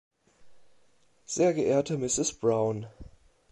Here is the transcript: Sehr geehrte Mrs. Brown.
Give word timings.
Sehr 1.25 1.53
geehrte 1.53 1.95
Mrs. 1.95 2.33
Brown. 2.39 2.87